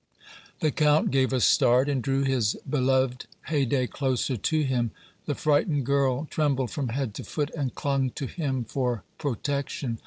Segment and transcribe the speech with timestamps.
[0.61, 4.89] The Count gave a start and drew his beloved Haydée closer to him;
[5.27, 9.99] the frightened girl trembled from head to foot and clung to him for protection.